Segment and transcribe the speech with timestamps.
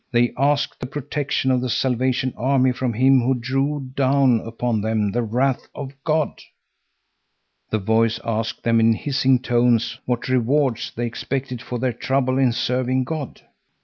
[0.11, 5.11] They asked the protection of the Salvation Army from him who drew down upon them
[5.11, 6.41] the wrath of God.
[7.69, 12.51] The voice asked them in hissing tones what rewards they expected for their trouble in
[12.51, 13.41] serving God.